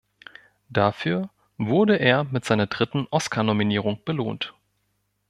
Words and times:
Dafür 0.71 1.29
wurde 1.59 1.97
er 1.99 2.23
mit 2.23 2.43
seiner 2.43 2.65
dritten 2.65 3.05
Oscarnominierung 3.11 4.03
belohnt. 4.03 4.55